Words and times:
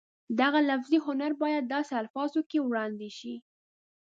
دغه 0.39 0.59
لفظي 0.69 0.97
هنر 1.05 1.31
باید 1.43 1.63
داسې 1.75 1.93
الفاظو 2.01 2.39
کې 2.49 2.59
وړاندې 2.61 3.09
شي 3.17 3.35